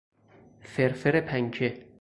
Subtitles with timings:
[0.63, 1.85] فرفر پنکه